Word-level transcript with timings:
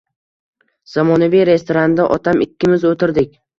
Zamonaviy 0.93 1.45
restoranda 1.51 2.09
otam 2.19 2.43
ikkimiz 2.49 2.91
o‘tirdik. 2.93 3.41